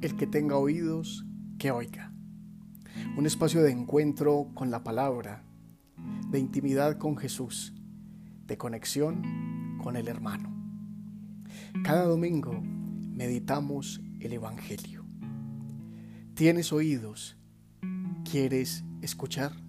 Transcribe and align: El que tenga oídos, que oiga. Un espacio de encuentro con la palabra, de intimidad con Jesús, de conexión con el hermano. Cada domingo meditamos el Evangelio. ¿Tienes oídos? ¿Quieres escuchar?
El 0.00 0.14
que 0.16 0.28
tenga 0.28 0.56
oídos, 0.56 1.26
que 1.58 1.72
oiga. 1.72 2.12
Un 3.16 3.26
espacio 3.26 3.62
de 3.62 3.72
encuentro 3.72 4.50
con 4.54 4.70
la 4.70 4.84
palabra, 4.84 5.44
de 6.30 6.38
intimidad 6.38 6.98
con 6.98 7.16
Jesús, 7.16 7.74
de 8.46 8.56
conexión 8.56 9.76
con 9.82 9.96
el 9.96 10.06
hermano. 10.06 10.54
Cada 11.82 12.04
domingo 12.04 12.60
meditamos 12.60 14.00
el 14.20 14.34
Evangelio. 14.34 15.04
¿Tienes 16.34 16.72
oídos? 16.72 17.36
¿Quieres 18.24 18.84
escuchar? 19.02 19.67